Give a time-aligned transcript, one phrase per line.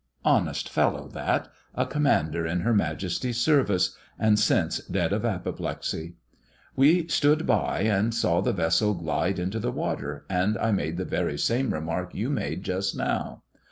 [0.25, 6.15] Honest fellow that; a commander in Her Majesty's service, and since dead of apoplexy.
[6.75, 11.05] We stood by, and saw the vessel glide into the water, and I made the
[11.05, 13.43] very same remark you made just now.